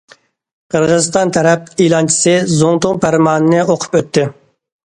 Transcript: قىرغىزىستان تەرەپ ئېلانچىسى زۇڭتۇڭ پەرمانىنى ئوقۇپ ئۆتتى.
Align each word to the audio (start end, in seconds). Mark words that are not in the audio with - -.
قىرغىزىستان 0.75 1.33
تەرەپ 1.37 1.69
ئېلانچىسى 1.85 2.35
زۇڭتۇڭ 2.57 3.03
پەرمانىنى 3.05 3.63
ئوقۇپ 3.67 4.01
ئۆتتى. 4.01 4.27